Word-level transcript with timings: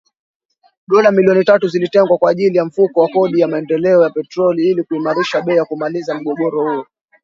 Dola 0.87 1.11
milioni 1.11 1.43
tatu 1.43 1.67
zilitengwa 1.67 2.17
kwa 2.17 2.31
ajili 2.31 2.57
ya 2.57 2.65
Mfuko 2.65 3.01
wa 3.01 3.07
Kodi 3.09 3.39
ya 3.39 3.47
Maendeleo 3.47 4.03
ya 4.03 4.09
Petroli 4.09 4.69
ili 4.69 4.83
kuimarisha 4.83 5.41
bei 5.41 5.55
na 5.55 5.65
kumaliza 5.65 6.13
mgogoro 6.15 6.61
huo 6.71 6.85